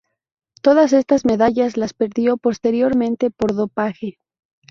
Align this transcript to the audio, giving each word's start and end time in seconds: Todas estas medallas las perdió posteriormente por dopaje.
Todas 0.63 0.93
estas 0.93 1.25
medallas 1.25 1.77
las 1.77 1.93
perdió 1.93 2.37
posteriormente 2.37 3.29
por 3.29 3.53
dopaje. 3.53 4.17